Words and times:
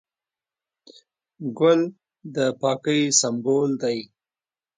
ګل 1.57 1.81
د 2.35 2.37
پاکۍ 2.61 3.01
سمبول 3.19 3.71
دی. 3.81 3.99